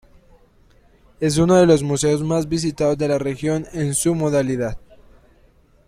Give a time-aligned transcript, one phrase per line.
[1.19, 4.79] Es uno de los museos más visitados de la región en su modalidad.